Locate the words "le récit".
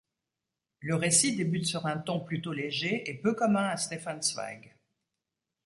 0.79-1.35